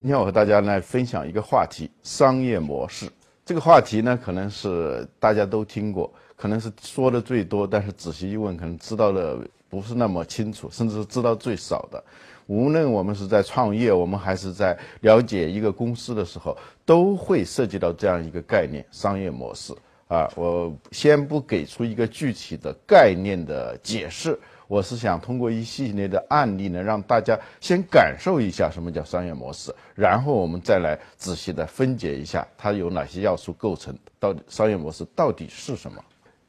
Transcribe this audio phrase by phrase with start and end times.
[0.00, 3.10] 今天我和大家来分享一个话题：商业模式。
[3.44, 9.36] 这个话题呢，可能是大家都听过，可能是说的最多，但是仔细一问，可能知道的
[9.68, 12.00] 不是那么清楚，甚至是知道最少的。
[12.46, 16.56] 无论我们是在创业，我们还是在了解一个公司的时候，
[16.86, 19.74] 都会涉及到这样一个概念——商业模式。
[20.06, 24.38] 啊，我先不给出一个具体的概念的解释。
[24.68, 36.04] 我是想通过一系列的案例呢，让大家先感受一下什么叫商业模式，然后我们再来仔细的分解一下它有哪些要素构成，到底商业模式到底是什么。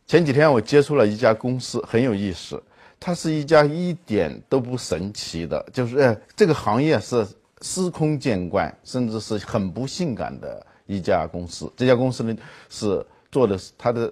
[0.05, 2.61] 前几天我接触了一家公司，很有意思，
[2.99, 7.25] 它是一家一点都不神奇的，就是这个行业是
[7.61, 11.71] 司空见惯，甚至是很不性感的一家公司。
[11.77, 12.35] 这家公司呢
[12.67, 14.11] 是做的是它的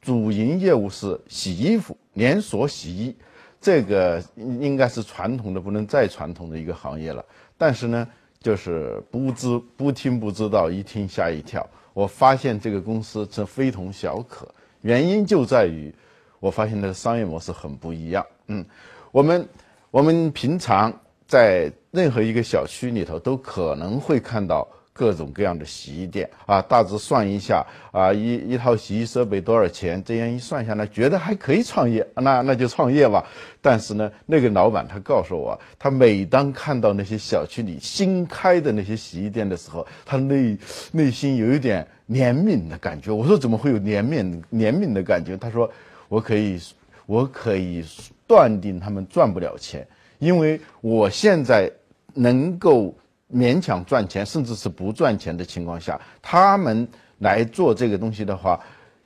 [0.00, 3.16] 主营业务是洗衣服，连锁洗衣。
[3.60, 7.24] 这个应该是传统的不能再传统的一个行业了，
[7.56, 8.06] 但是呢，
[8.40, 11.68] 就是不知不听不知道，一听吓一跳。
[11.92, 14.48] 我发现这个公司是非同小可，
[14.82, 15.92] 原因就在于，
[16.40, 18.24] 我发现它的商业模式很不一样。
[18.46, 18.64] 嗯，
[19.10, 19.48] 我们
[19.90, 20.92] 我们平常
[21.26, 24.66] 在任何一个小区里头都可能会看到。
[24.98, 30.02] 各种各样的洗衣店啊，大致算一下啊，一一套洗衣设备多少钱？
[30.02, 33.24] 这样一算下来，觉得还可以创业，那那就创业吧。
[33.62, 40.58] 但是呢，那个老板他告诉我，他每当看到那些小区里新开的那些洗衣店的时候，他内
[40.90, 43.12] 内心有一点怜悯的感觉。
[43.12, 45.36] 我说怎么会有怜悯怜悯的感觉？
[45.36, 45.70] 他说
[46.08, 46.58] 我可以
[47.06, 47.84] 我可以
[48.26, 49.86] 断定他们赚不了钱，
[50.18, 51.70] 因为我现在
[52.14, 52.92] 能够。
[53.32, 58.58] 勉强赚钱，甚至是不赚钱的情况下，他们来做这个东西的话，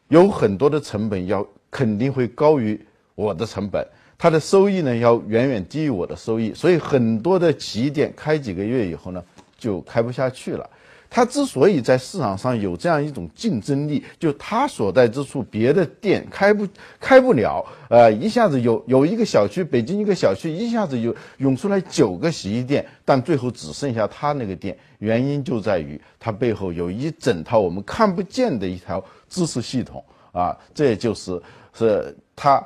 [0.09, 2.81] 有很多的成本要肯定会高于
[3.15, 9.23] 我的成本，它的收益呢要远远低于我的收益，所以很多的起点开几个月以后呢，
[9.59, 10.69] 就开不下去了。
[11.15, 16.67] 它之所以在市场上有这样一种竞争力，就它所在之处，别的店开不
[16.99, 17.63] 开不了。
[17.91, 24.75] 呃，一下子有有一个小区，北京一个小区一下子有涌出来九个洗衣店，但最后只剩下它那个店。
[25.01, 31.39] 原因就在于它背后有一整套我们看不见的一条知识系统啊，这就是
[31.75, 32.65] 是它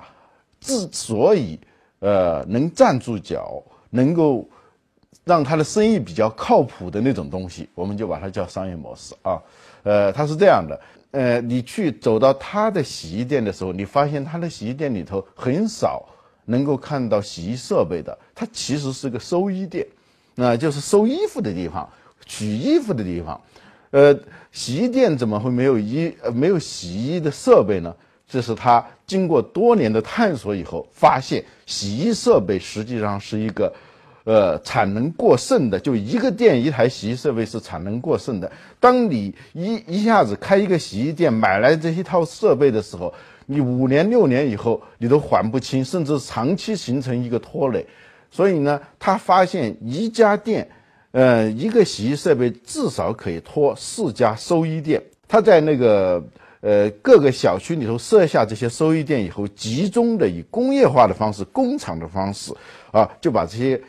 [0.61, 1.59] 之所以
[1.99, 3.61] 呃能站住脚，
[3.91, 4.49] 能够。
[5.27, 9.43] 让他的生意比较靠谱的那种东西，我们就把它叫商业模式啊。
[9.83, 16.05] 呃，它是这样的，呃，你去走到他的洗衣店的时候，你发现他的洗衣店里头很少
[16.45, 19.85] 能够看到洗衣设备的，它其实是个收衣店，
[20.37, 21.89] 那就是收衣服的地方、
[22.25, 23.41] 取衣服的地方。
[23.91, 24.17] 呃，
[24.53, 27.93] 洗衣店怎么会没有衣、没有洗衣的设备呢？
[28.29, 33.73] 这是他经过多年的探索以后发现，洗衣设备实际上是一个。
[34.27, 38.51] 呃，产能过剩的，就一个店一台洗衣设备是产能过剩的。
[38.81, 43.15] 当你一一下子开一个洗衣店，买来这一套设备的时候，
[43.47, 47.87] 你五年六年以后你都还不清，甚至长期形成一个拖累。
[48.29, 50.69] 所以呢，他发现一家店，
[51.13, 55.01] 呃，一个洗衣设备至少可以拖四家收衣店。
[55.29, 56.21] 他在那个
[56.63, 62.53] 呃各个小区里头设下这些收衣店以后，集中的以工业化的方式、工厂的方式
[62.91, 63.81] 啊，就把这些。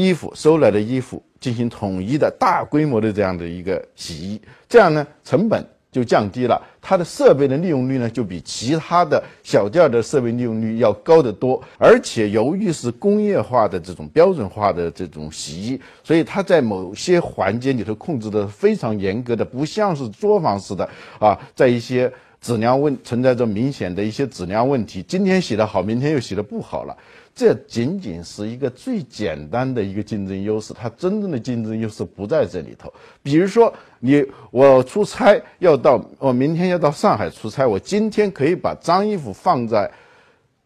[0.00, 11.62] 衣服收来的衣服进行统一的大规模的这样的一个洗衣，这样呢成本就降低了，它的设备的利用率呢就比其他的小件的设备利用率要高得多。
[11.76, 20.88] 而且由于是工业化的这种标准化的这种洗衣，所以它在某些环节里头控制的非常严格的，不像是作坊式的
[21.18, 22.10] 啊，在一些
[22.40, 26.96] 质量问存在着明显的一些质量问题，今天洗的好，明天又洗的不好了。
[27.34, 32.92] 这仅仅是一个最简单的一个竞争优势，它真正的竞争优势不在这里头。
[33.22, 39.90] 比如说，你我出差要到，我明天要到上海出差，我今天可以把脏衣服放在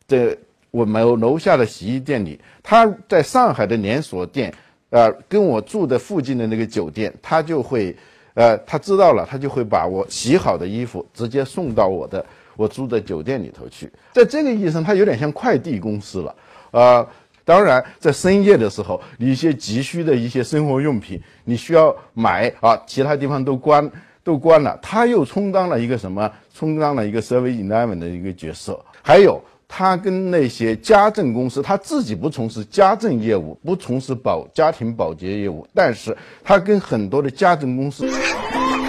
[0.09, 0.37] 这
[0.73, 4.53] 我们楼下的洗衣店里，他在上海的连锁店，
[4.91, 7.97] 呃，跟我住的附近的那个酒店，他就会，
[8.35, 12.27] 呃，他知道了，他就会把我洗好的衣服直接送到我的
[12.57, 13.89] 我住的酒店里头去。
[14.13, 16.35] 在这个意义上，它有点像快递公司了。
[16.71, 17.07] 呃，
[17.45, 23.89] 当然，在深夜的时候，你一些急需的一些生活用品，你需要买啊，其他地方都关
[24.25, 26.31] 都关了，他又充当了一个什么？
[26.53, 28.79] 充当了一个 service eleven 的一个角色。
[29.03, 38.09] 还有，他跟那些家政公司，他自己不从事家政业务，不从事保家庭保洁业务，但是他跟很多的家政公司，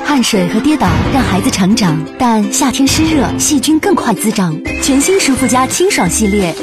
[0.06, 4.56] 汗水和跌倒让孩子成长，但夏天湿热，细菌更快滋长。
[4.82, 6.56] 全新舒肤佳清爽系列。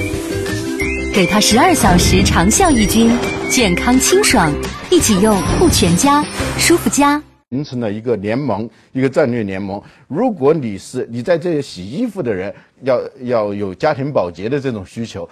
[1.14, 3.08] 给它十二小时长效抑菌，
[3.48, 4.52] 健康清爽。
[4.90, 6.24] 一起用护全家、
[6.58, 7.22] 舒服家。
[7.50, 9.80] 形成了一个联盟，一个战略联盟。
[10.08, 12.52] 如果你是你在这些洗衣服的人，
[12.82, 15.28] 要要有家庭保洁的这种需求。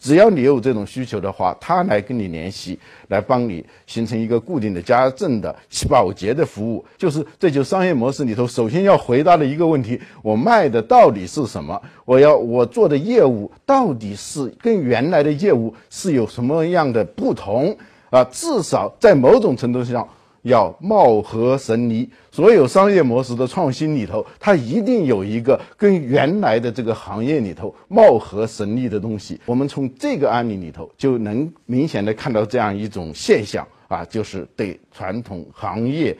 [0.00, 5.54] 只要你有这种需求的话，他来跟你联系，来帮你形成一个固定的家政的
[5.88, 11.80] 保洁的服务，就是这就商业模式里头首先要回答的一个问题：我卖的到底是什么？
[12.04, 17.76] 我要我做的业务到底是跟原来的业务是有什么样的不同
[18.10, 18.24] 啊？
[18.24, 20.06] 至少在某种程度上。
[20.44, 29.40] 要貌合神离，所有商业模式的创新里头，它一定有一个跟原来的这个行业里头貌合神离的东西。
[29.46, 36.14] 我们从这个案例里头就能明显的看到这样一种现象啊，就是对传统行业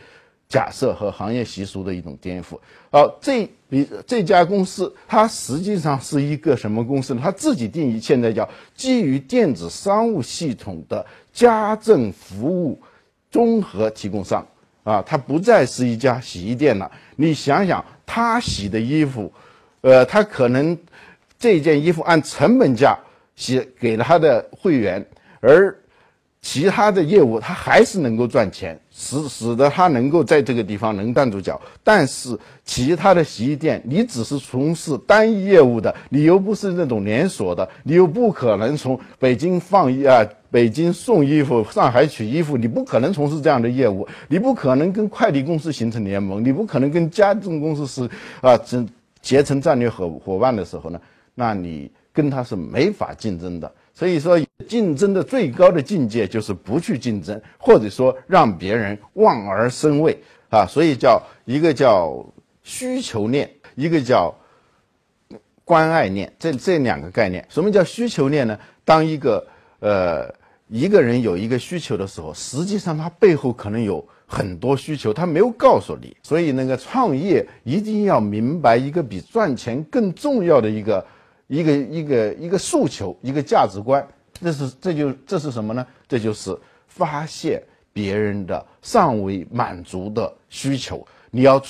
[0.49, 2.59] 假设和行业习俗的一种颠覆。
[2.91, 7.21] 好，这比这家公司它实际上是一个什么公司呢？
[7.23, 12.81] 它自己定义现在叫基于电子商务系统的家政服务。
[13.35, 14.47] 综合提供商，
[14.85, 16.89] 啊，它不再是一家洗衣店了。
[17.17, 19.33] 你想想，他洗的衣服，
[19.81, 20.79] 呃，他可能
[21.37, 22.97] 这件衣服按成本价
[23.35, 25.05] 洗给了他的会员，
[25.41, 25.77] 而。
[26.47, 31.59] 其他的业务，他还是能够赚钱，使使得他能够在这个地方能站住脚。
[31.83, 40.23] 但是其他的洗衣店，你只是从事单一业务的，你又不是那种连锁的，你又不可能从北京放一啊，
[40.55, 48.09] 北京送衣服，上海取衣服，你不可能从事这样的业务，你不可能跟快递公司形成联盟，你不可能跟家政公司是
[48.41, 48.87] 啊，结
[49.21, 51.01] 结成战略伙伙伴的时候呢，
[51.35, 53.75] 那你跟他是没法竞争的。
[53.95, 60.17] 所以说，竞争的最高的境界就是不去竞争，或者说让别人望而生畏
[60.51, 60.65] 啊。
[60.65, 62.25] 所以叫一个叫
[62.63, 64.33] 需求链，一个叫
[65.65, 67.45] 关爱链，这这两个概念。
[67.49, 68.57] 什么叫需求链呢？
[68.85, 69.45] 当一个
[69.81, 70.33] 呃
[70.75, 76.17] 一个人有一个需求的时候，实际上他背后可能有很多需求，他没有告诉你。
[76.25, 81.07] 所以那个创业一定要明白一个比赚钱更重要的一个。
[81.47, 84.05] 一个一个一个诉求，一个价值观，
[84.41, 85.87] 这是这就这是什么呢？
[86.09, 87.63] 这就是发现
[87.93, 91.63] 别人的尚未满足的需求，你要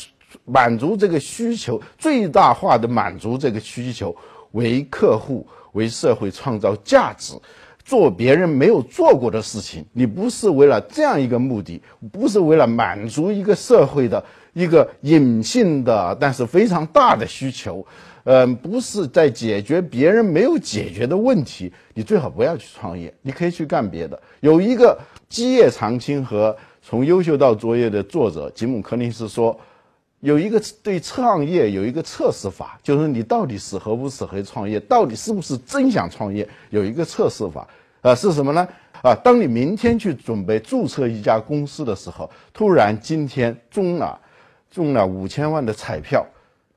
[0.45, 4.15] 满足这个需求，最大化的满足这个需求，
[4.53, 7.35] 为客户为社会创造价值，
[7.85, 9.85] 做别人没有做过的事情。
[9.93, 17.87] 你不是为了这样一个目的，不是为了满足一个社会的一个隐性的但是非常大的需求。
[18.27, 24.19] 嗯，不是在解决别人没有解决的问题，你最好不要去创业，你可以去干别的。
[24.41, 24.99] 有一个
[25.29, 26.51] 《基业长青》和
[26.83, 29.55] 《从优秀到卓越》的作者吉姆·柯林斯说，
[30.25, 37.69] 有一个对创业有一个测试法，就是你到底适合不适合创业，到底是不是真想创业，有一个测试法。
[38.01, 38.67] 啊，是什么呢？
[39.03, 44.19] 啊，当你明天去准备注册一家公司的时候，突然今天中了
[44.71, 46.27] 中了五千万的彩票。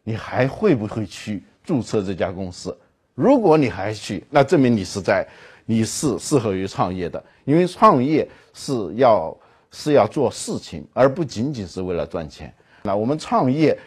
[0.04, 2.78] 你还会不会去注册这家公司？
[3.16, 5.26] 如果你还去，那证明你是在，
[5.66, 7.24] 你是适合于创业的。
[7.46, 9.38] 因为创业是要
[9.72, 12.54] 是要做事情，而不仅仅是为了赚钱。
[12.88, 13.78] 那我们创业，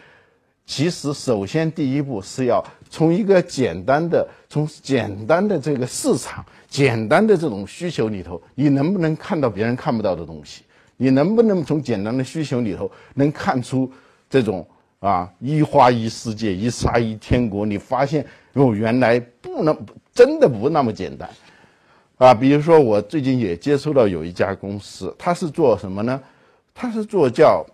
[0.65, 10.61] 其实首先第一步是要从一个简单的、从简单的这个市场、简单的这种需求里头，你能不能看到别人看不到的东西？
[10.97, 13.91] 你能不能从简单的需求里头能看出
[14.29, 14.65] 这种？
[14.99, 17.65] 啊，一花一世界，一沙一天国。
[17.65, 18.23] 你发现
[18.53, 19.75] 哦，原来不能
[20.13, 21.27] 真的不那么简单，
[22.19, 26.21] 啊，比如说我最近也接触到有一家公司，它是做什么呢？
[26.75, 27.65] 它是做叫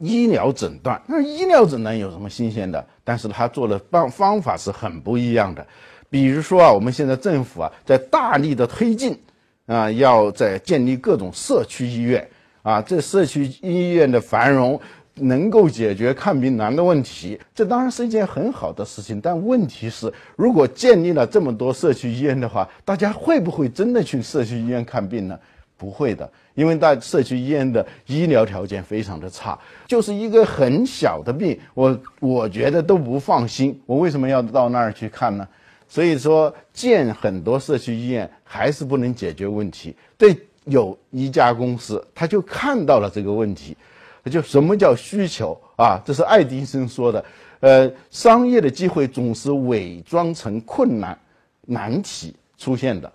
[0.00, 1.00] 医疗诊断。
[1.06, 2.84] 那医疗诊断有什么新鲜的？
[3.04, 5.66] 但是它做的方方法是很不一样的。
[6.08, 9.18] 比如说啊，我们现在政府啊，在大力的推进
[9.66, 12.28] 啊，要在建立各种社区医院
[12.62, 14.80] 啊，这社区医院的繁荣。
[15.18, 19.18] 能够解决看病难的问题，这当然是一件很好的事情。
[19.18, 25.38] 但问题是，如果建立了这么多社区医院的话，大家会不会真的去社区医院看病呢？
[25.76, 33.78] 不会的，因为在社区医院的医疗条件非常的差，就是一个很小的病，我我觉得都不放心。
[33.86, 35.46] 我为什么要到那儿去看呢？
[35.88, 39.94] 所以说，建很多社区医院还是不能解决问题。
[40.18, 43.76] 对，有一家公司，他就看到了这个问题。
[44.28, 46.02] 就什么叫需求啊？
[46.04, 47.24] 这是爱迪生说的。
[47.60, 51.16] 呃，商业的机会总是伪装成困难、
[51.66, 53.10] 难题出现的。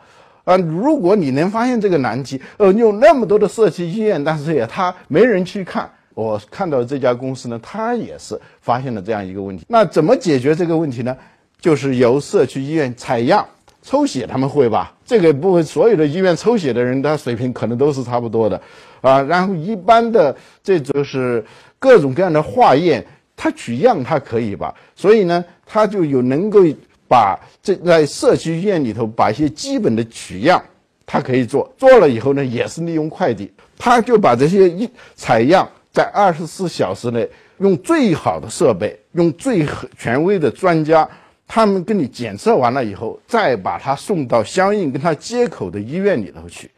[0.52, 5.90] 啊，如果你能发现这个难题，呃，有那么多的社区医院，但是也他没人去看。
[6.14, 9.64] 我看到这家公司呢，他也是发现了这样一个问题。
[9.70, 11.16] 那怎么解决这个问题呢？
[11.62, 13.46] 就是由社区医院采样，
[13.82, 14.94] 抽血他们会吧？
[15.06, 18.62] 这个部分，所有的医院抽血的人，他水平可能都是差不多的，
[19.00, 19.22] 啊。
[19.22, 21.44] 然后一般的这就是
[21.80, 23.06] 各种各样的化验，
[23.38, 24.76] 他取样他可以吧？
[24.96, 26.60] 所以呢，他就有能够
[27.12, 30.64] 把这在社区医院里头把一些基本的取样，
[31.06, 31.70] 他可以做。
[31.78, 41.06] 做了以后呢，也是利用快递，他就把这些一采样在二十四小时内用最好的设备，用最权威的专家。
[41.46, 46.72] 他们跟你检测完了以后，再把它送到相应跟他接口的医院里头去。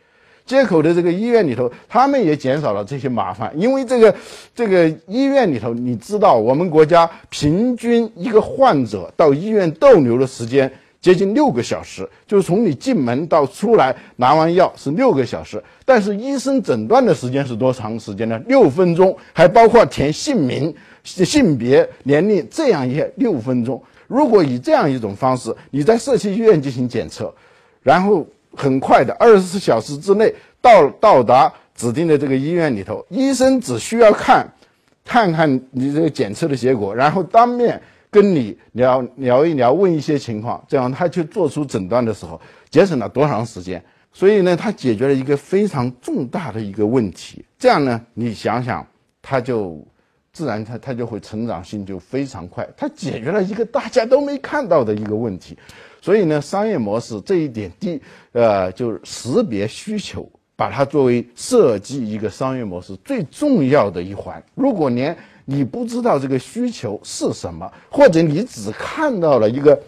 [0.45, 4.13] 接口的这个医院里头，他们也减少了这些麻烦，因为这个
[4.53, 15.61] 这个医院里头，你知道，我们国家平均一个患者到医院逗留的时间接近六个小时，就是从你进门到出来拿完药是六个小时。
[15.85, 18.41] 但是医生诊断的时间是多长时间呢？
[18.47, 20.73] 六分钟，还包括填姓名、
[21.03, 23.81] 性别、年龄这样一些六分钟。
[24.07, 27.33] 如果以这样一种方式，你在社区医院进行检测，
[27.81, 34.47] 然后很快的二十四小时之内到到达指定的这个医院里头，医生只需要看，
[35.03, 43.83] 看看你这个检测的结果，然后当面跟你聊聊一聊，问一些情况，这样他去做出诊断的时候，节省了多长时间？
[44.11, 47.43] 所以呢，他解决了一个非常重大的一个问题。
[47.57, 48.85] 这样呢，你想想，
[49.21, 49.85] 他就。
[50.35, 55.55] 自然，它它就会成长性就非常快，它解决了一个大家都没看到的一个问题，
[56.03, 58.01] 所以呢，商业模式这一点第
[58.33, 64.43] 呃就是识别需求，把它作为设计一个商业模式最重要的一环。
[64.53, 69.81] 如果连你不知道这个需求是什么，或者你只看到了一个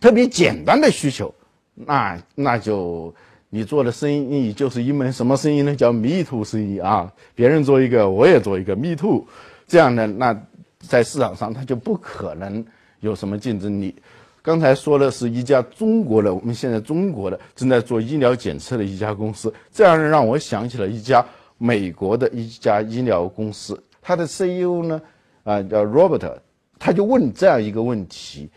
[0.00, 1.34] 特别简单的需求，
[1.74, 3.14] 那那就。
[3.50, 5.74] 你做的生意就是一门什么生意呢？
[5.74, 7.10] 叫 “me too” 生意啊！
[7.34, 9.24] 别人做一个，我也做一个 “me too”，
[9.66, 10.38] 这样呢，那
[10.80, 12.62] 在市场上它就不可能
[13.00, 13.94] 有什么竞争力。
[14.42, 21.24] 刚才说的是一家中国的，我们现在中国的正在做医疗检测的一家公司，这样让我想起了一家
[21.58, 25.00] 美国的一家医疗公司，它的 CEO 呢，
[25.44, 26.32] 啊叫 Robert，
[26.78, 28.48] 他就问这样一个问题：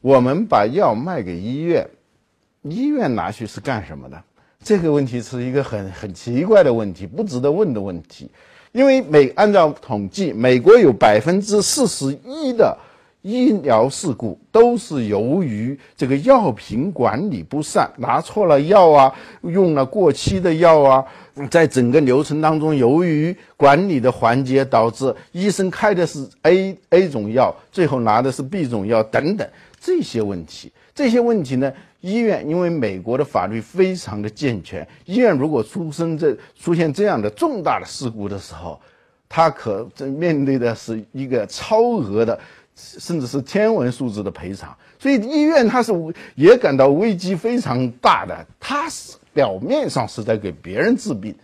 [0.00, 1.88] 我们把药卖给医院。
[2.62, 4.22] 医院拿去是干什么的？
[4.62, 8.30] 这个问题是一个很很奇怪的问题，不值得问的问题。
[8.70, 12.78] 因为美按照统计，美国有百分之四十一的
[13.22, 21.04] 医疗事故都是由于这个药品管理不善，拿错了药啊，用了过期的药啊，
[21.50, 29.48] 在整个流程当中，由于管理的环节导致医生开的是 A A 种药，最后拿的是 B 种药等等
[29.80, 30.72] 这些问题。
[30.94, 31.72] 这些问题呢？
[32.00, 38.76] 医院因为美国的法律非常的健全，医院如果出生这出现这样的重大的事故的时候，
[39.28, 39.88] 他可
[40.18, 42.36] 面对的是一个超额的，
[42.74, 44.76] 甚至是天文数字的赔偿。
[44.98, 45.92] 所以医院它是
[46.34, 48.46] 也感到危机非常大的。
[48.58, 51.34] 它是表面上是在给别人治病，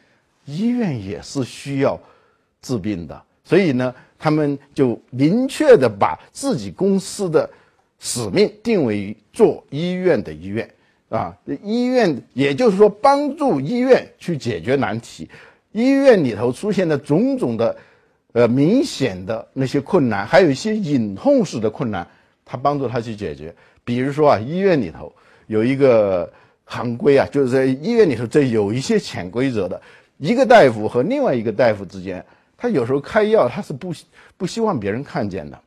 [0.45, 1.99] 医院也是需要
[2.63, 3.23] 治病的。
[3.45, 7.49] 所以呢，他们就明确的把自己公司的。
[8.01, 10.71] 使命定位于做医院的医院，
[11.09, 15.29] 啊，医院也就是说帮助医院去解决难题。
[15.73, 17.77] 医院里头出现的种种的，
[18.35, 22.07] 呃，明显的那些困难，还有一些隐痛式的困难，
[22.45, 23.55] 他帮助他去解决。
[23.85, 25.11] 比如说啊，医院里头
[25.47, 26.31] 有一个
[26.67, 29.81] 行规啊，就是在医院里头这有一些潜规则的，
[30.19, 32.23] 一个大夫和另外一个大夫之间，
[32.57, 33.95] 他有时候开药他是不
[34.37, 35.59] 不希望别人看见的。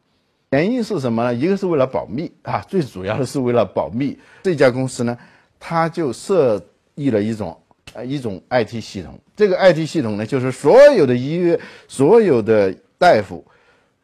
[0.52, 1.34] 原因是什么呢？
[1.34, 4.16] 一个是为了保密啊，最主要的是为了保密。
[4.44, 5.18] 这家公司呢，
[5.60, 6.64] 它就设
[6.94, 7.58] 立了一种
[7.94, 9.18] 呃一种 IT 系统。
[9.42, 13.44] 这个 IT 系统呢，就是所有的医院、所有的大夫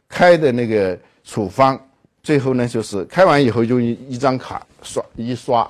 [0.10, 1.80] 开的那个处方，
[2.24, 5.70] 最后呢就是开完以后用一一张卡刷一刷，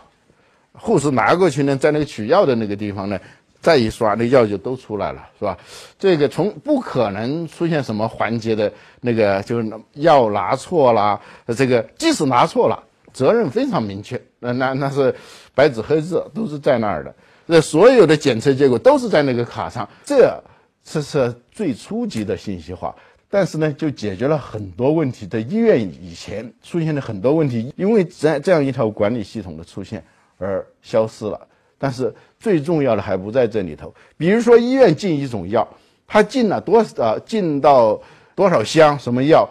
[0.71, 3.19] 护士拿过去呢，在那个取药的那个地方呢。
[3.59, 5.57] 再一刷，那药就都出来了，是吧？
[5.99, 8.71] 这个从不可能出现什么环节的
[9.01, 11.19] 那个，就是药拿错了，
[11.57, 12.81] 这个即使拿错了，
[13.11, 15.13] 责任非常明确，那那那是
[15.53, 17.13] 白纸黑字，都是在那儿的。
[17.47, 20.37] 这所有的检测结果都是在那个卡上，这
[20.83, 22.95] 这是最初级的信息化。
[23.29, 25.27] 但是呢，就解决了很多问题。
[25.27, 30.01] 在医院以前出现的很多问题，因为这这样一条管理系统的出现
[30.37, 31.47] 而消失了。
[31.77, 33.93] 但是最重要的还不在这里头。
[34.17, 35.67] 比如说，医院进一种药，
[36.07, 38.01] 他进了多少，进到
[38.33, 39.47] 多少箱什么药，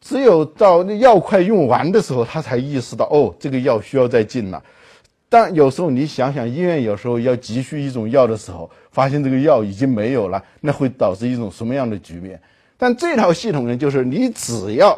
[0.00, 4.62] 只有到那药快用完的时候，他才意识到哦，这个药需要再进了。
[5.34, 12.40] 但有时候你想想，医院有时候要急需一种药的时候，发现这个药已经没有了，那会导致一种什么样的局面？
[12.76, 14.96] 但这套系统呢，就是你只要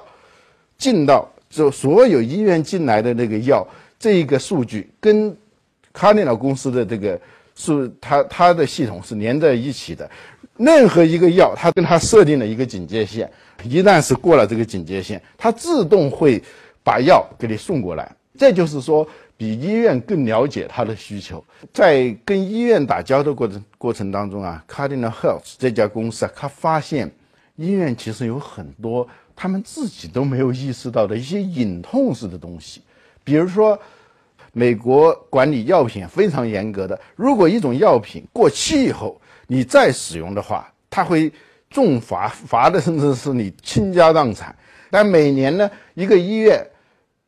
[0.77, 3.67] 进到就所有医院进来的那个药。
[3.99, 5.35] 这一个数据跟
[5.91, 7.19] 卡迪诺公司的这个
[7.55, 10.07] 数，它它的系统是连在一起的。
[10.59, 13.27] 任何一个药，它跟它设定了一个警戒线，
[13.65, 16.43] 一旦是过了这个警戒线，它自动会
[16.85, 18.15] 把药给你送过来。
[18.39, 21.45] 这就是说，比医院更了解他的需求。
[21.73, 27.11] 在跟医院打交道过程过程当中啊，Cardinal Health 这家公司啊，他发现
[27.57, 32.83] 医院其实有很多他们自己都没有意识到的一些隐痛式的东西，
[33.25, 33.79] 比如说。
[34.59, 41.31] 美国管理药品非常严格的，如果一种药品过期以后，你再使用的话，它会
[41.69, 44.57] 重罚，罚的甚至是你倾家荡产。
[44.91, 46.67] 但每年呢，一个医院，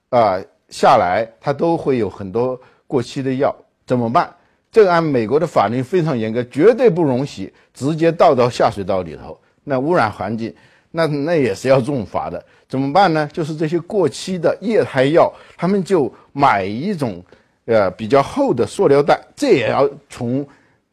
[0.08, 3.54] 啊下来，它都会有很多过期的药，
[3.86, 4.32] 怎么办？
[4.70, 10.54] 这个按美国的法律非常严格，绝对不容许直接倒到下水道里头，那污染环境。
[10.90, 13.28] 那那也是要重罚的，怎么办呢？
[13.30, 17.22] 就是这些过期的液态药，他们就买一种，
[17.66, 20.44] 呃，比较厚的塑料袋，这也要从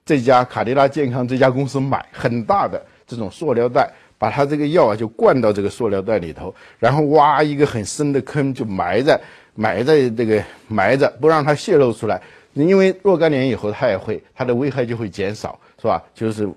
[0.05, 9.17] 这家卡迪拉健康这家公司买很大的这种塑料袋，把它这个药啊就灌到这个塑料袋里头，然后挖一个很深的坑，就埋在
[9.55, 12.21] 埋在这个埋着，不让它泄露出来。
[12.53, 16.01] 因为若干年以后，它也会它的危害就会减少，是吧？
[16.13, 16.47] 就是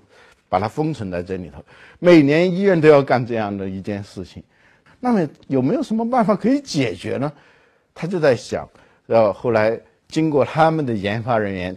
[0.47, 1.63] 把它封存在这里头。
[1.99, 4.41] 每年医院都要干这样的一件事情，
[5.01, 7.29] 那么有没有什么办法可以解决呢？
[7.93, 8.65] 他就在想，
[9.05, 9.77] 然后后来
[10.07, 11.75] 经过他们的研发人员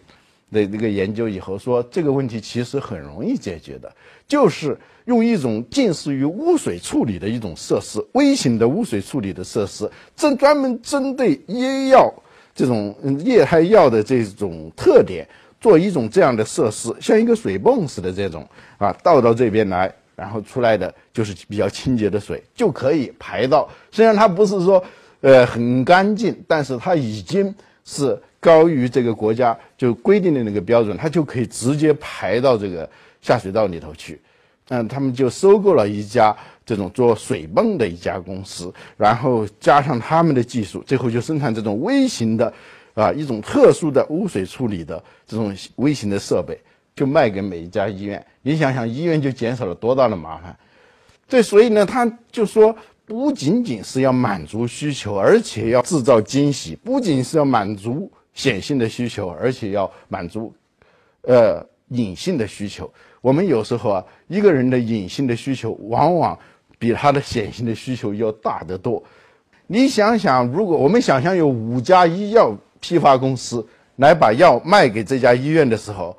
[0.52, 3.92] 的这个研究以后，说这个问题其实很容易解决的，
[4.28, 12.12] 就是用一种近似于污水处理的一种设施，微型的污水处理的设施，正专门针对医药
[12.54, 12.94] 这种
[13.24, 15.26] 液态药的这种特点，
[15.60, 18.46] 做一种这样的设施，像一个水泵似的这种
[18.78, 19.92] 啊，倒到这边来。
[20.14, 23.68] 然后出来的就是比较清洁的水，就可以排到。
[23.90, 24.80] 虽然它不是说，
[25.22, 32.88] 呃，很干净，但是它已经是高于这个国家就规定的那个标准，它就可以直接排到这个
[33.22, 34.20] 下水道里头去。
[34.68, 42.52] 嗯，他们就收购了一家这种做水泵的一家公司，然后加上他们的技术，最后就生产这种微型的，
[42.94, 46.58] 啊，一种特殊的污水处理的这种微型的设备。
[46.94, 50.54] 就卖给每一家医院，你想想，医院就减少了多大的麻烦。
[51.26, 60.52] 对，所以呢，他就说，不仅仅是要满足需求，而且要制造惊喜；不仅是要满足显性的需求，而且要满足，
[61.22, 62.92] 呃，隐性的需求。
[63.22, 66.38] 我们有时候啊，一个人的隐性的需求，往往
[66.78, 69.02] 比他的显性的需求要大得多。
[69.68, 76.14] 你想想，如果我们想象有五家医药批发公司来把药卖给这家医院的时候，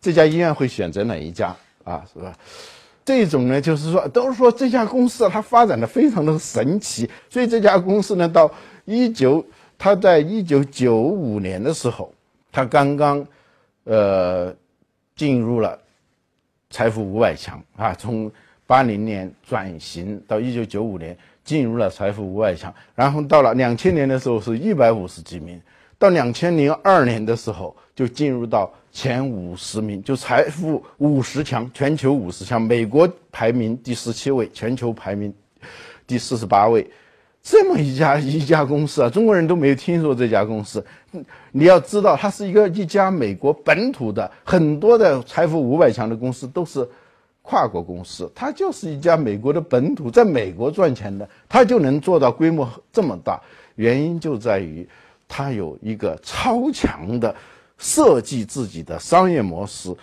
[0.00, 2.02] 这家医院会选择哪一家啊？
[2.12, 2.32] 是吧？
[3.04, 8.50] 这种呢，就是说，都是说这家公司它发展的非常的神奇，所以这家公司呢，到
[8.84, 9.44] 一九，
[9.78, 12.12] 它在一九九五年的时候，
[12.50, 13.24] 它刚刚，
[13.84, 14.52] 呃，
[15.14, 15.78] 进入了
[16.76, 18.30] 财富五百强啊，从
[18.66, 25.58] 八零年转型到一九九五年进入了财富五百强，然后到了两千年的时候是一百五十几名，
[25.98, 28.70] 到两千零二年的时候就进入到。
[28.92, 35.30] 前五十名就财富五十强，全球五十强，美国排名第十七位，全球排名
[36.06, 36.90] 第四十八位，
[37.48, 40.84] 这么一家一家公司啊，中国人都没有听说这家公司。
[41.52, 46.86] 你要知道，它是一个一家美国本土的，很多的财富五百强的公司都是
[47.42, 53.40] 跨国公司，它就是一家美国的本土，在美国赚钱的，它就能做到规模这么大，
[53.76, 54.84] 原因就在于
[55.28, 57.32] 它有一个超强的。
[57.78, 59.94] 设计自己的商业模式，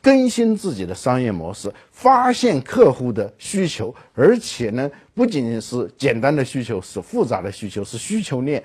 [0.00, 8.62] 更新自己的商业模式，发现客户的需求，而且呢，不仅仅是简单的需求，是复杂的需求，是需求链，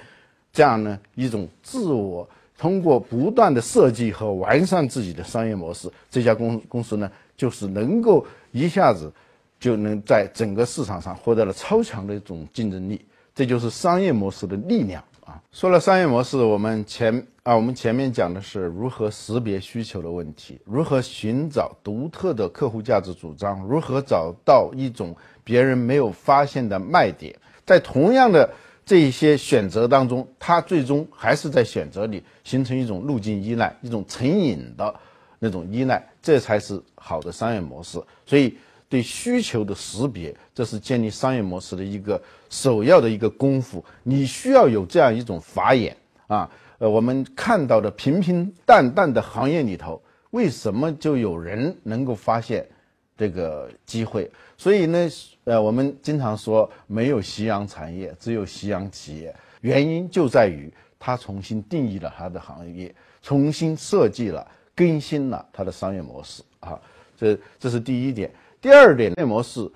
[0.51, 9.11] 这样呢，一种自我通过不断的设计和完善自己的商业模式，这家公公司呢，就是能够一下子
[9.59, 15.03] 就能在整个市场上获得了超强的一种竞争力，这就是商业模式的力量。
[15.25, 27.33] 啊，说了商业模式，我们前啊，我们前面讲的是如何识别需求的问题，如何寻找独特的客户价值主张，如何找到一种别人没有发现的卖点。
[27.65, 28.49] 在同样的
[28.85, 34.93] 这一些选择当中，它最终还是在选择里形成一种路径依赖，一种成瘾的
[35.39, 38.01] 那种依赖，这才是好的商业模式。
[38.25, 38.57] 所以。
[38.89, 43.83] 对需求的识别，这是建立商业模式的一个首要的一个功夫。
[44.03, 45.95] 你需要有这样一种法眼
[46.27, 46.49] 啊。
[46.79, 52.67] 呃，我们看到的平平淡淡的行业里头，为什么就有人能够发现
[53.15, 54.29] 这个机会？
[54.57, 55.09] 所以呢，
[55.45, 59.33] 呃，我们经常说没有夕阳产业，只有夕阳企业。
[59.61, 60.69] 原因就在于
[60.99, 66.77] 他重新定义了他的行业，重新设计了、更新了他的商业模式啊。
[67.15, 68.29] 这这是第一点。
[68.63, 69.69] 第二点，商业模式，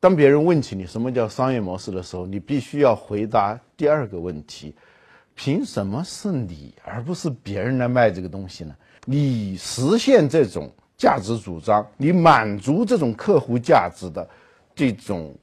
[0.00, 4.74] 当别人问起你什么叫商业模式的时候，你必须要回答第二个问题：
[5.34, 8.74] 凭什么是你而不是别人来卖这个东西呢？
[9.04, 14.26] 你实现这种价值主张，你满足这种客户价值的
[14.74, 15.36] 这种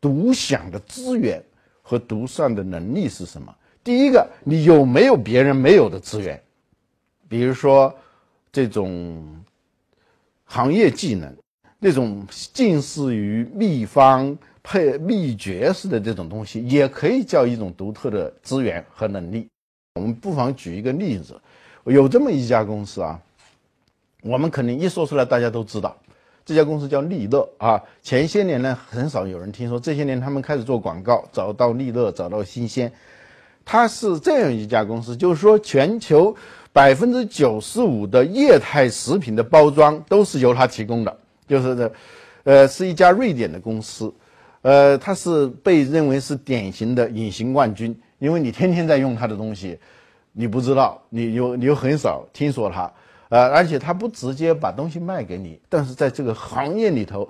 [0.00, 1.40] 独享的资源
[1.80, 3.54] 和独善的能力是什么？
[3.84, 6.42] 第一个，你有没有别人没有的资源？
[7.28, 7.94] 比如说
[8.50, 9.24] 这种
[10.44, 11.32] 行业技能，
[11.80, 19.48] 那种近似于秘方配秘诀式的这种东西，也可以叫一种独特的资源和能力。
[19.94, 21.40] 我们不妨举一个例子，
[21.84, 23.18] 有这么一家公司啊，
[24.22, 25.96] 我们肯定一说出来大家都知道，
[26.44, 27.82] 这家公司叫利乐啊。
[28.02, 32.92] 前些年呢，很少有人听说，这些年他们开始做广告，找到利乐，找到新鲜。
[33.64, 36.34] 它是这样一家公司，就是说，全球
[36.72, 41.16] 百分之九十五的液态食品的包装都是由它提供的，
[41.50, 41.92] 就是这，
[42.44, 44.14] 呃，是一家瑞典的公司，
[44.62, 49.76] 呃，它是被认为是典型的隐形冠军，因为你天天在用它的东西，
[50.30, 52.88] 你不知道，你又你又很少听说它，
[53.30, 57.28] 呃，而且它不直接把东西卖给你，但是在这个行业里头，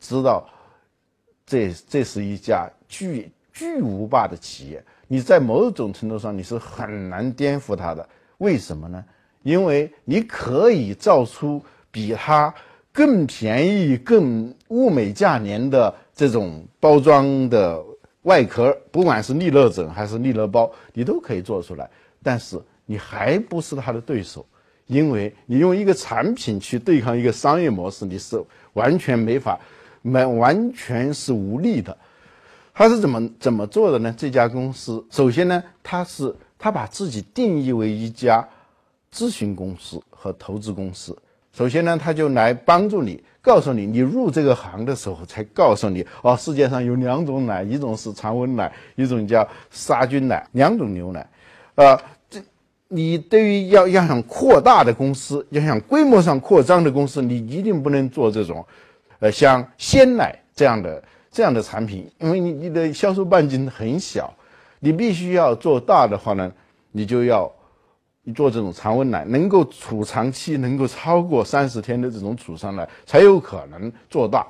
[0.00, 0.48] 知道，
[1.44, 4.82] 这这是一家巨巨无霸的企业。
[5.08, 9.04] 你在某种程度上你是很难颠覆它的，为什么呢？
[9.42, 12.54] 因为你可以造出比它
[12.92, 17.80] 更便宜、更物美价廉的这种包装的
[18.22, 21.88] 外壳，不管是利乐枕还是利乐包，你都可以做出来。
[22.22, 24.44] 但是你还不是他的对手，
[24.86, 29.58] 因为你用一个产品去对抗一个商业模式，你是完全没法，
[30.02, 31.96] 没完全是无力的。
[32.74, 34.14] 他是怎么怎么做的呢？
[34.18, 38.46] 这家公司首先呢，他是他把自己定义为一家
[39.12, 41.16] 咨询公司和投资公司。
[41.58, 51.26] 首先呢，他就来帮助你，告诉你，你入这个行的时候才告诉你哦，世界上有两种奶，一种是常温奶，一种叫杀菌奶，两种牛奶。
[51.74, 52.40] 呃，这
[52.86, 58.64] 你对于要要想扩大的公司，要想规模上扩张的公司，你一定不能做这种，
[59.18, 61.02] 呃，像鲜奶这样的。
[61.30, 64.32] 这样的产品，因为你你的销售半径很小，
[64.80, 66.50] 你必须要做大的话呢，
[66.90, 67.48] 你就要
[68.32, 74.46] 做这种常温奶，能够储藏期能够超过三十天的这种储藏奶，才有可能做大。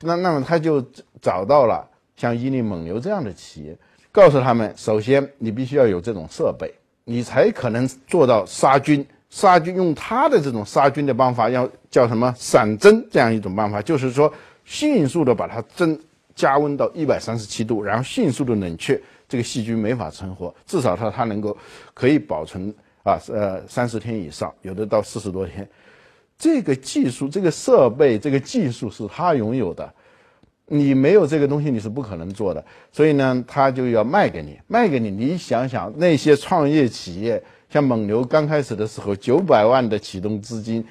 [0.00, 0.84] 那那么他就
[1.20, 3.76] 找到了像伊利、蒙牛这样的企业，
[4.10, 6.72] 告诉他们，首先你必须要有这种设备，
[7.04, 9.06] 你才可能做到杀菌。
[9.30, 14.32] 杀菌用他的这种杀菌的方法，要叫什么散蒸这样一种办法，就是说。
[14.64, 15.98] 迅速的把它蒸
[16.36, 20.54] 加温到一百三十七度，然后迅速的冷却，这个细菌没法存活。
[20.64, 21.54] 至少它它能够
[21.92, 25.68] 可以保存啊呃三十天以上，有的到四十多天。
[26.38, 29.92] 这个技术、这个设备、这个技术是他拥有的，
[30.66, 32.64] 你没有这个东西你是不可能做的。
[32.90, 35.10] 所以呢，他就要卖给你，卖给你。
[35.10, 40.84] 你想想那些创业企业，像蒙牛刚开始的时候，九百万的启动资金。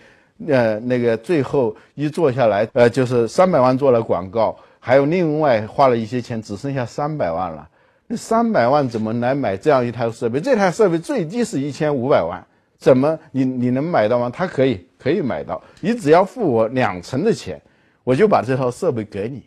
[0.47, 7.69] 呃，那个最后一做下来，呃，就是三百万做了广告，还有另外花了一些钱，只剩下三百万了。
[8.15, 10.39] 三百万怎么来买这样一台设备？
[10.39, 12.43] 这台设备最低是一千五百万，
[12.77, 14.29] 怎么你你能买到吗？
[14.29, 15.61] 他可以，可以买到。
[15.79, 17.61] 你只要付我两成的钱，
[18.03, 19.43] 我就把这套设备给你。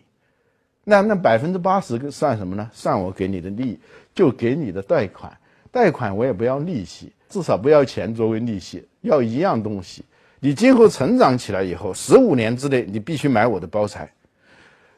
[0.85, 2.69] 那那百分之八十算什么呢？
[2.73, 3.79] 算我给你的利，
[4.15, 5.33] 就给你的贷款。
[5.71, 10.05] 贷款我也不要利息，至少不要钱作为利息，要一样东西。
[10.41, 14.13] 你今后成长起来以后，十五年之内你必须买我的包材。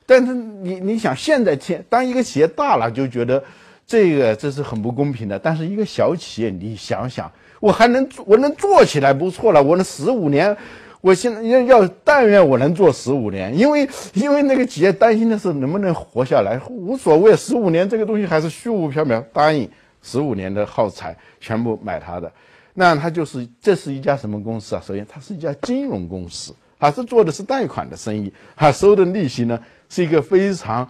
[0.06, 3.42] 但是你你想现在天当一个企业大了就觉得
[3.86, 5.38] 这个这是很不公平的。
[5.38, 9.62] 但是一个小企业，你想想，我还能我能做起来不错了。
[9.62, 10.56] 我能十五年，
[11.00, 19.22] 我现在要要但愿我能做十五年，因为 因为那个企业担心的是能不能活下来，无所谓十五年这个东西还是虚无缥缈。
[19.32, 19.68] 答应
[20.02, 22.30] 十五年的耗材全部买他的。
[22.78, 24.82] 那他就是，这是一家什么公司啊？
[24.86, 30.88] 首先，它是一家金融公司，它是做的是贷款的生意，它收的利息呢是一个非常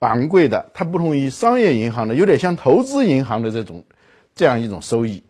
[0.00, 3.82] 昂贵的，它不同于商业银行的，有点像投资银行的这种
[4.34, 5.22] 这样一种收益。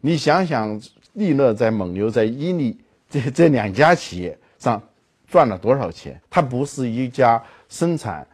[0.00, 0.80] 你想想，
[1.14, 4.82] 利乐在蒙牛在伊利 这这两家企业上
[5.26, 6.20] 赚了多少钱？
[6.30, 8.26] 它不是一家生产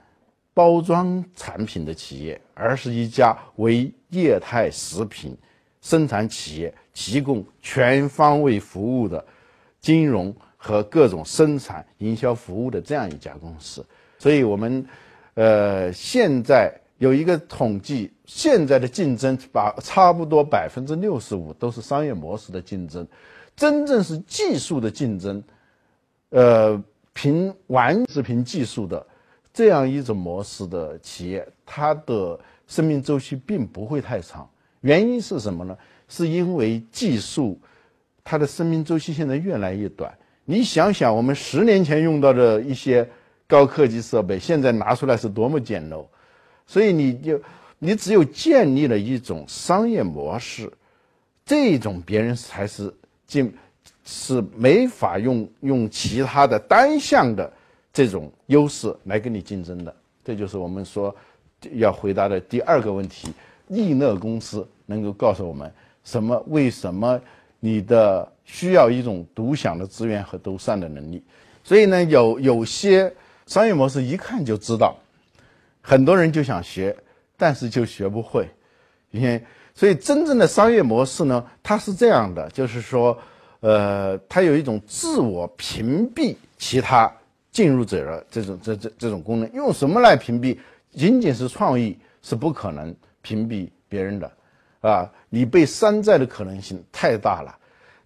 [0.54, 5.36] 包装产品的企业，而是一家为液态食品。
[5.80, 9.24] 生产企业提供全方位服务的
[9.80, 10.34] 金融
[10.68, 13.82] 和各种生产营销服务的这样一家公司，
[14.18, 14.86] 所以我们
[15.32, 23.06] 呃现在有一个统计，现在的竞争把差不多百分之六十五都是商业模式的竞争，
[23.56, 25.42] 真正是技术的竞争，
[26.28, 29.06] 呃，凭完是凭技术的
[29.54, 34.46] 这样一种模式的企业，它的生命周期并不会太长。
[34.82, 35.74] 原因是什么呢？
[36.08, 37.58] 是因为技术
[38.22, 40.12] 它的生命周期现在越来越短。
[40.50, 43.06] 你想想，我们十年前用到的一些
[43.46, 46.06] 高科技设备，现在拿出来是多么简陋。
[46.66, 47.38] 所以你就
[47.78, 50.72] 你只有建立了一种商业模式，
[51.44, 52.90] 这种别人才是
[53.26, 53.54] 进
[54.06, 57.52] 是没法用用其他的单向的
[57.92, 59.94] 这种优势来跟你竞争的。
[60.24, 61.14] 这就是我们说
[61.74, 63.28] 要回答的第二个问题：
[63.68, 65.70] 易乐公司能够告诉我们
[66.04, 66.42] 什么？
[66.46, 67.20] 为什么
[67.60, 68.26] 你的？
[68.50, 71.22] 需要一种独享的资源和独善的能力，
[71.62, 73.12] 所以呢，有有些
[73.46, 74.96] 商业模式一看就知道，
[75.82, 76.96] 很多人就想学，
[77.36, 78.48] 但是就学不会。
[79.10, 83.16] 因为所以真正的商业模式呢，它是这样的，就是说，
[83.60, 87.14] 呃，它有一种自我屏蔽其他
[87.52, 89.52] 进入者的这种这这这种功能。
[89.52, 90.58] 用什么来屏蔽？
[90.90, 94.32] 仅仅是创意是不可能屏蔽别人的，
[94.80, 97.54] 啊，你被山寨的可能性太大了。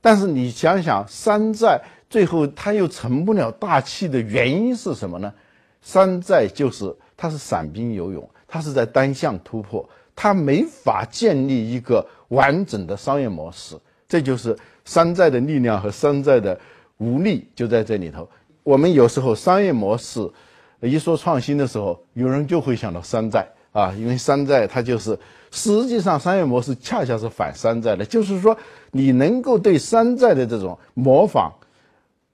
[0.02, 5.32] 但是你想想，山寨最后它又成不了大器的原因是什么呢？
[5.80, 13.78] 山寨就是它是散兵游勇，它是在单向突破，它没法建立一个完整的商业模式。
[14.08, 16.60] 这就是山寨的力量和山寨的
[16.98, 18.28] 无力就在这里头。
[18.62, 20.30] 我们有时候商业模式
[20.80, 25.18] 一说创新的时候，有人就会想到山寨啊，因为山寨它就是。
[25.54, 28.56] 实际上，商业模式恰恰是反山寨的，就是说，
[28.90, 31.52] 你能够对山寨的这种模仿，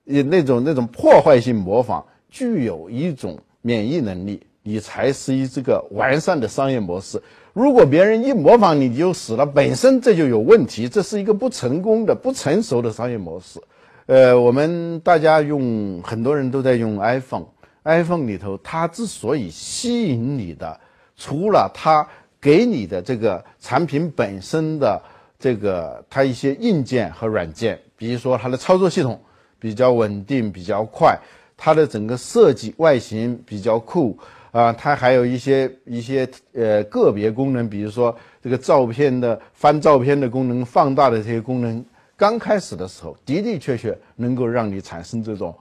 [0.06, 7.20] 呃，那种那种破坏性模仿，具有一种免疫能力，你才是一这个完善的商业模式。
[7.52, 13.60] 如果别人一模仿你就死了，本身这就有问题，这是一个不成功的、不成熟的商业模式。
[14.06, 20.78] 呃，我们大家用，很多人都在用 iPhone，iPhone 里头，它之所以吸引你的，
[21.18, 22.08] 除了它。
[22.40, 25.02] 给你的这个产品本身的
[25.40, 29.20] 这个它一些硬件和软件，比如说它的操作系统
[29.58, 31.18] 比较稳定、比较快，
[31.56, 34.16] 它的整个设计外形比较酷
[34.52, 41.84] 啊，它还有一些一些呃个别功能，比如说这个照片的翻照片的功能、放大的这些功能，
[42.16, 45.52] 刚开始的时候的的确确能够让你产生这种。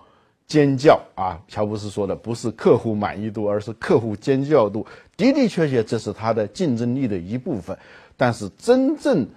[0.47, 1.37] 尖叫啊！
[1.49, 4.85] 乔布斯说的不是客户满意度，而是客户尖叫度。
[5.17, 7.77] 的的确确，这是它的竞争力的一部分。
[8.15, 9.27] 但是真正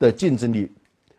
[0.00, 0.70] 的竞争力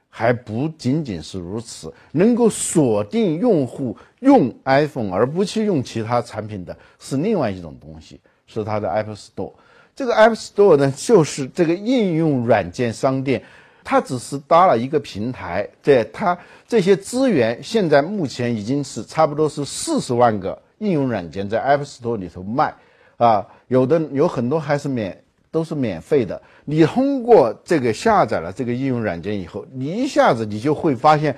[0.09, 1.93] 还不仅仅是如此。
[2.11, 9.53] 能够锁定用户用 iPhone 而不去用其他产品的是另外一种东西，是它的 App Store。
[9.95, 13.41] 这个 App Store 呢，就是这个应用软件商店。
[13.89, 22.71] 它只是搭了一个平台，对它这些资源，现在目前已经是差不多是四十万个应用软件在 App Store 里头卖，
[23.17, 26.39] 啊，有的有很多还是免，都是免费的。
[26.65, 31.35] 你通过这个下载了这个应用软件以后，你一下子你就会发现，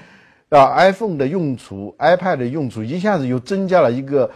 [0.49, 4.29] 啊，iPhone 的用处，iPad 的用处一下子又增加了一个，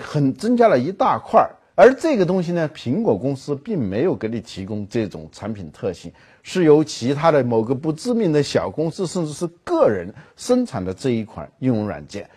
[0.00, 1.50] 很增加了一大块儿。
[1.74, 6.12] 而这个东西呢，苹果公司并没有给你提供这种产品特性。
[6.48, 12.30] 是由其他的某个不知名的小公司，甚至是个人生产的这一款应用软件，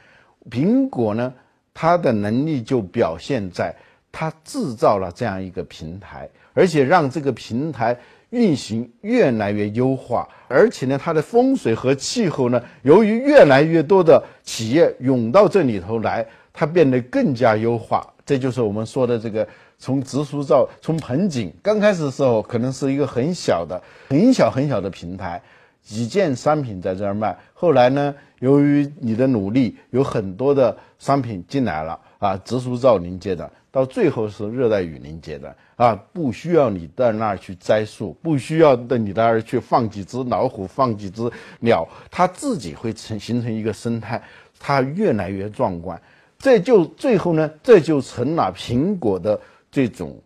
[0.50, 1.32] 苹果呢，
[1.76, 3.76] 它的能力就表现在
[4.12, 7.96] 它制造了这样一个平台，而且让这个平台
[8.32, 18.12] 运行越来越优化，而且呢，它的风水和气候呢，由于越来越多的企业涌到这里头来，它变得更加优化。
[18.26, 19.48] 这就是我们说的这个。
[19.80, 25.42] 从植树造，从盆景刚开始的时候，可能是一个很小的、很小很小的平台，
[25.82, 27.38] 几件商品在这儿卖。
[27.54, 44.22] 后来呢，由于你的努力，有很多的商品进来了啊，植树造林阶段，到最后是热带雨林阶段啊，不需要你到那儿去栽树，不需要到你那儿去放几只老虎，放几只鸟，它自己会成形成一个生态，
[44.60, 46.02] 它越来越壮观。
[46.38, 49.40] 这就最后呢，这就成了苹果的。
[49.72, 50.22] 这种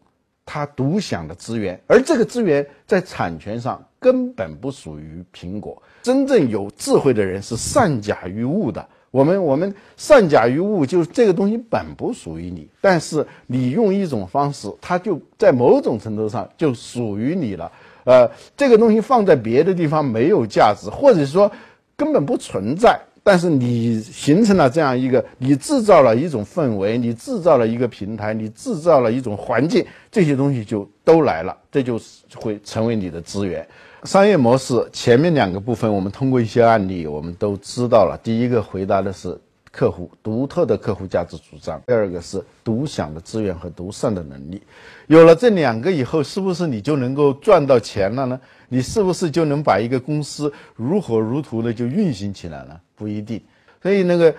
[0.46, 5.82] 他独享的资源，而这个资源在产权上根本不属于苹果。
[6.02, 8.88] 真正有智慧的人是善假于物的。
[9.12, 17.72] 我们我们善假于物，就是这个东西本不属于你，但是你用一种方式，它就在某种程度上就属于你了。
[18.06, 21.52] 呃，这个东西放在别的地方没有价值，或者说
[21.96, 23.00] 根本不存在。
[23.24, 33.66] 但是你形成了这样一个，你制造了一种氛围，你制造了一个平台，你制造了一种环境，这些东西就都来了，这就是会成为你的资源。
[34.04, 38.20] 商业模式前面两个部分，我们通过一些案例，我们都知道了。
[38.22, 39.40] 第一个回答的是
[39.72, 44.62] 客户独特的客户价值主张，第二个是独享的资源和独善的能力。
[45.08, 48.38] 有了这两个以后，是不是你就能够赚到钱了呢？
[48.68, 52.82] 你是不是就能把一个公司如火如荼的就运行起来了？
[52.96, 53.42] 不一定。
[53.82, 54.34] 所以那个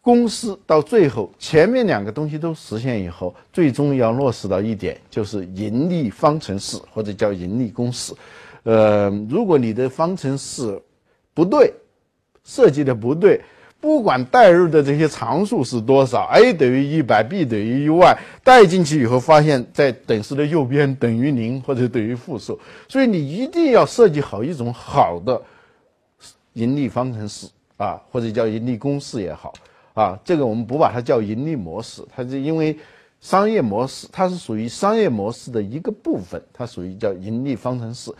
[0.00, 8.14] 公司到最后，前面两个东西都实现以后，最终要落实到一点，就是盈利方程式或者叫盈利公式。
[8.62, 10.80] 呃，如果你的方程式
[11.34, 11.72] 不对，
[12.44, 13.40] 设计的不对，
[13.80, 22.58] 不管代入的这些常数是多少，a 等于一百，b 等于一万，带进去以后发现，在等式的右边等于零或者等于负数，
[22.88, 25.40] 所以你一定要设计好一种好的
[26.54, 27.46] 盈利方程式
[27.78, 29.54] 啊，或者叫盈利公式也好
[29.94, 32.76] 啊，这个我们不把它叫盈利模式，它是因为
[33.20, 38.12] 商业模式，它是属于商业模式的一个部分，它属于叫盈利方程式。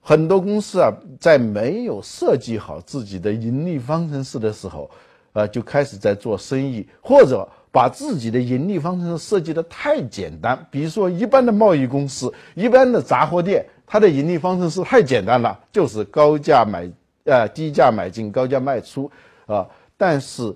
[0.00, 4.90] 很多公司啊，在没有设计好自己的盈利方程式的时候，
[5.32, 10.66] 呃，就开始在做生意，或者把自己的盈利方程式设计的太简单。
[10.70, 16.88] 比如说，一般的贸易公司、一般的杂货店，它的盈利方程式太简单了，就是高价买，
[17.26, 19.10] 呃，低价买进，高价卖出，
[19.44, 19.68] 啊。
[19.98, 20.54] 但是，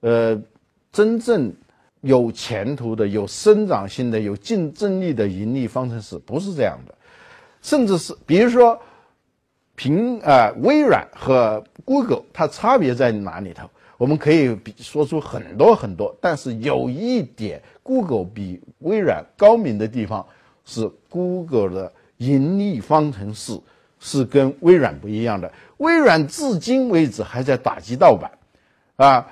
[0.00, 0.40] 呃，
[0.90, 1.52] 真正
[2.00, 6.94] 有前途的、有生长性的、有竞争力的盈利方程式不是这样的。
[7.62, 8.80] 甚至是，比如说，
[9.76, 13.68] 苹啊，微软和 Google，它差别在哪里头？
[13.98, 20.24] 我们可以比说出很多很多，但是有一点，Google 比微软高明的地方
[20.64, 23.60] 是，Google 的盈利方程式
[24.00, 25.52] 是跟微软不一样的。
[25.76, 28.30] 微软至今为止还在打击盗版，
[28.96, 29.26] 啊，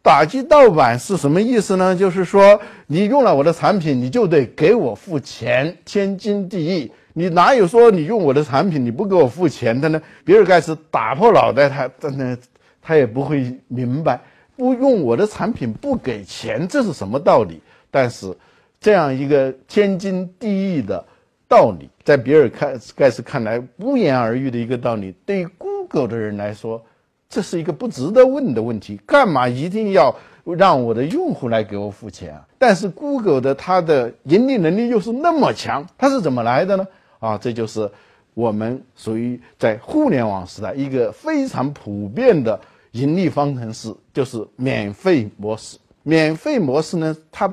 [0.00, 1.96] 打击盗版是什么意思呢？
[1.96, 6.92] 就是说，你用了我的产品，你就得给我付钱，天经地义。
[7.14, 10.00] 你哪有说你用我的产品你不给我付钱的呢？
[10.24, 12.38] 比尔盖茨打破脑袋，他真的
[12.80, 14.18] 他也不会明白，
[14.56, 17.60] 不用我的产品不给钱，这是什么道理？
[17.90, 18.34] 但是
[18.80, 21.04] 这样一个天经地义的
[21.52, 26.82] 道理，在比尔盖盖茨看来不言而喻的一个道理，对于 Google 的人来说，
[27.28, 28.98] 这是一个不值得问的问题。
[29.04, 32.48] 干嘛一定要让我的用户来给我付钱啊？
[32.56, 36.86] 但是 Google 的它的盈利能力又是那么强，它是怎么来的呢？
[37.18, 37.86] 啊，这就是
[38.32, 42.58] 我们属于在互联网时代一个非常普遍的
[42.92, 45.76] 盈利方程式，就是免费模式。
[46.02, 47.52] 免费模式呢，它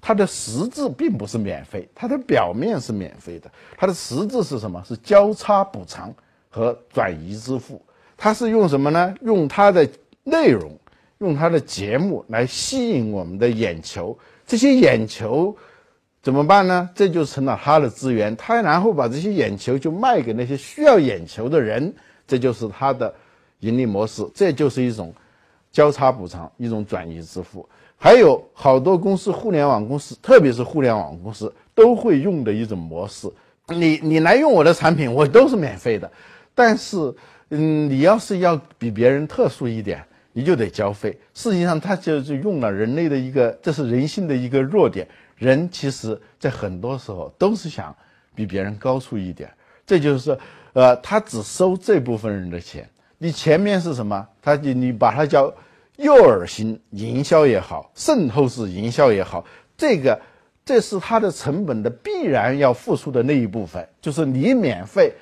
[0.00, 4.82] 它的实质并不是免费，它的表面是免费的，它的实质是什么？
[4.86, 6.12] 是交叉补偿
[6.48, 7.80] 和转移支付。
[8.16, 9.14] 它是用什么呢？
[9.22, 9.88] 用它的
[10.24, 10.76] 内容，
[11.18, 15.56] 用它的节目来吸引我们的眼球，这些眼球。
[16.20, 16.90] 怎么办呢？
[16.96, 21.94] 这就成了他的资源，他然后把这些眼球就卖给那些需要眼球的人，
[22.26, 23.14] 这就是他的
[23.60, 25.14] 盈利模式，这就是一种
[25.70, 27.66] 交叉补偿，一种转移支付。
[27.98, 33.28] 还有好多公司，互联网公司，特别是互联网公司都会用的一种模式。
[33.66, 36.10] 你你来用我的产品，我都是免费的，
[36.54, 37.12] 但是
[37.50, 41.18] 嗯，你要是要比别人特殊一点，你就得交费。
[41.34, 45.06] 实际上，他就是用了人类的一个，这是人性的一个弱点。
[45.36, 47.94] 人其实，在很多时候都是想
[48.34, 49.50] 比别人高出一点，
[49.86, 50.36] 这就是，
[50.72, 52.88] 呃，他只收这部分人的钱。
[53.18, 54.26] 你前面是什么？
[54.40, 55.52] 他你你把它叫
[55.98, 59.44] 诱饵型营销也好，渗透式营销也好，
[59.76, 60.18] 这个
[60.64, 63.86] 这是他的成本的必然要付出的那一部分。
[64.00, 65.12] 就是你免费，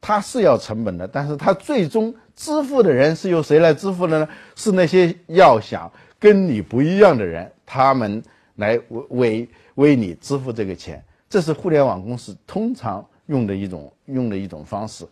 [0.00, 4.28] 他是要成本的，但是他最终支付的人是由谁来支付的呢？
[4.54, 8.22] 是那些要想跟你不一样的人，他们。
[8.56, 15.06] 来为为为你支付这个钱，这是互联网公司通常用的一种用的一种方式。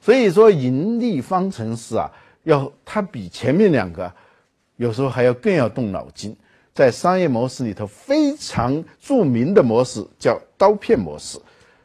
[0.00, 2.08] 所以说，盈利方程式啊，
[2.44, 4.10] 要它比前面两个
[4.76, 6.36] 有时候还要更要动脑筋。
[6.74, 11.38] 在商业模式里头，非常著名的模式叫刀片模式。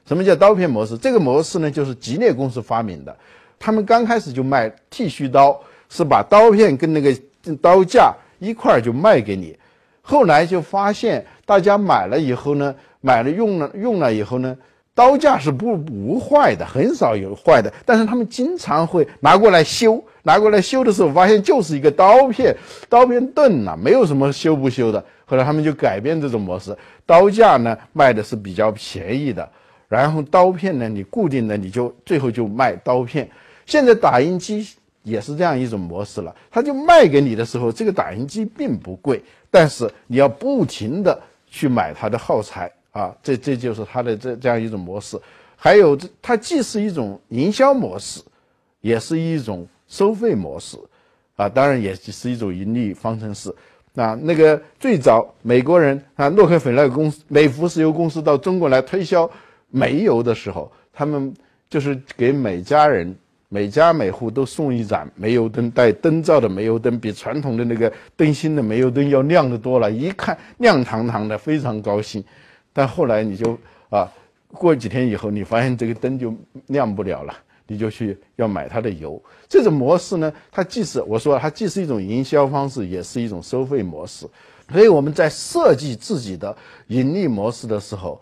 [0.05, 0.97] 什么叫刀片模式？
[0.97, 3.15] 这个模式呢，就是吉列公司发明的。
[3.59, 7.15] 他们刚开始就卖剃须刀，是把刀片跟那个
[7.61, 9.55] 刀架一块儿就卖给你。
[10.01, 14.57] 后来就发现，大家买了以后呢，买了用了用了以后呢，
[14.95, 17.71] 刀架是不不坏的，很少有坏的。
[17.85, 22.55] 但是他们经常会拿过来修，拿过来修的时候，发现就是一个刀片，
[22.87, 25.03] 刀片钝了，没有什么修不修的。
[25.25, 29.47] 后来他们就改变这种模式，刀架呢卖的是比较便宜的，
[29.87, 33.29] 然后刀片呢你固定的，你就最后就卖刀片。
[33.65, 34.67] 现在打印机
[35.03, 36.35] 也是这样一种模式了。
[36.49, 45.19] 他就卖给你的时候，这个打印机并不贵，但是你要不停的去买它的耗材啊，这这就是它的这这样一种模式。
[45.55, 48.19] 还有，这它既是一种营销模式，
[48.81, 50.77] 也是一种收费模式，
[51.35, 53.53] 啊，当然也是一种盈利方程式。
[53.93, 59.29] 那那个最早美国人啊，洛克菲勒公司、美孚石油公司到中国来推销
[59.69, 61.33] 煤油的时候，他们
[61.67, 63.13] 就是给每家人、
[63.49, 72.23] 每家每户都送一盏煤油灯，带灯罩的煤油灯，比传统的那个灯芯的煤油灯要亮得多了，一看亮堂堂的，非常高兴。
[72.71, 73.57] 但后来你就
[73.89, 74.07] 啊，
[74.49, 76.33] 过几天以后，你发现这个灯就
[76.67, 77.33] 亮不了了。
[77.69, 84.27] 你就去要买它的油，这种模式呢，它既是我说它既是一种营销方式，也是一种收费模式。
[84.73, 86.57] 所以我们在设计自己的
[86.87, 88.19] 盈利模式的时候，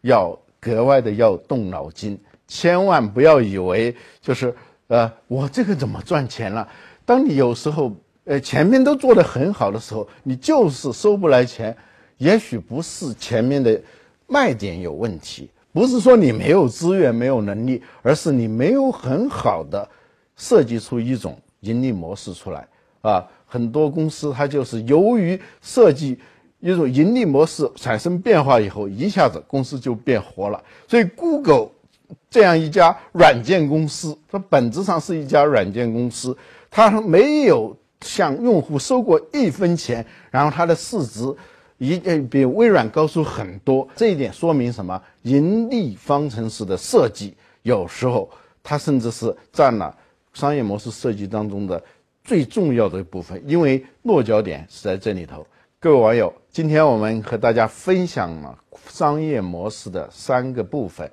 [0.00, 2.18] 要格外的要动脑筋，
[2.48, 4.54] 千万不要以为就是
[4.88, 6.66] 呃我这个怎么赚钱了。
[7.04, 7.94] 当你有时候
[8.24, 11.76] 呃前面都做得很好的时候，你就是收不来钱，
[12.16, 13.78] 也许不是前面的
[14.26, 15.50] 卖点有问题。
[15.76, 19.86] 不是说你没有资源、没有能力，而是你没有很好的
[20.34, 22.66] 设计出一种盈利模式出来
[23.02, 23.22] 啊！
[23.44, 26.18] 很多公司它就是由于设计
[26.60, 30.64] 一种盈利模式产生变化以后，一下子公司就变活了。
[30.88, 31.68] 所以，Google
[32.30, 36.34] 这样一家软件公司，它本质上是一家软件公司，
[36.70, 41.20] 它没有向用户收过一分钱，然后它的市值。
[41.78, 45.02] 一呃比微软高出很多，这一点说明什么？
[45.22, 48.30] 盈利方程式的设计有时候
[48.62, 49.94] 它甚至是占了
[50.32, 51.82] 商业模式设计当中的
[52.24, 55.46] 最重要的一部分，因为落脚点是在这里头。
[55.78, 58.58] 各位网友，今天我们和大家分享了
[58.88, 61.10] 商业模式的三个部分，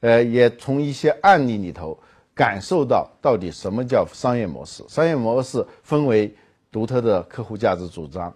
[0.00, 1.98] 呃，也从一些案例里头
[2.34, 4.84] 感受到到底什么叫商业模式。
[4.88, 6.32] 商业模式分为
[6.70, 8.32] 独特的客户价值主张。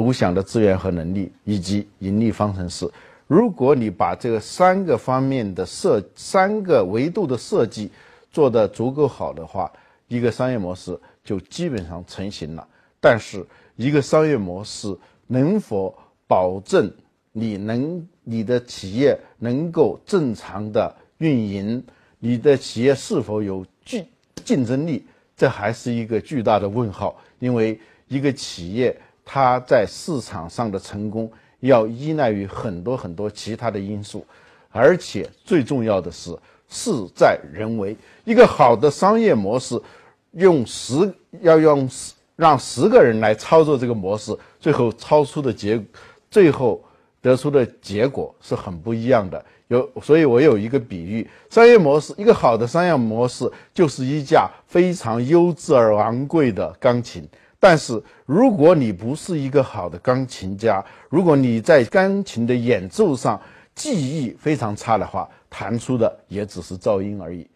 [0.00, 2.90] 独享的资源和能力，以及盈利方程式。
[3.26, 7.90] 如果你把这个三个方面的设、三个维度的设计
[8.32, 9.70] 做得足够好的话，
[10.08, 12.66] 一个商业模式就基本上成型了。
[12.98, 13.44] 但是，
[13.76, 14.96] 一个商业模式
[15.26, 15.94] 能否
[16.26, 16.90] 保证
[17.32, 21.84] 你能、你的企业能够正常的运营，
[22.20, 24.06] 你的企业是否有竞
[24.46, 25.04] 竞争力，
[25.36, 27.14] 这还是一个巨大的问号。
[27.38, 27.78] 因为
[28.08, 28.98] 一个企业。
[29.32, 34.26] 它在市场上的成功要依赖于很多很多其他的因素，
[34.72, 36.36] 而且最重要的是
[36.68, 37.96] 事在人为。
[38.24, 39.80] 一个好的商业模式，
[40.32, 45.80] 用十要用十让十个人来操作这个模式，最后超出的结，
[46.28, 46.82] 最后
[47.22, 49.40] 得出的结果是很不一样的。
[49.68, 57.28] 有，所以我有一个比喻：商业模式，一个好的商业模式就是一架非常优质而昂贵的钢琴。
[57.62, 63.38] 但是，如果你不是一个好的钢琴家，如果你在钢琴的演奏上
[63.74, 67.46] 技艺非常差的话，弹出的也只是噪音而已。